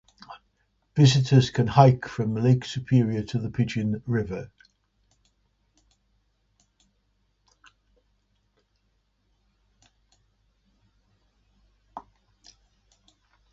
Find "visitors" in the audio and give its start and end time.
0.95-1.51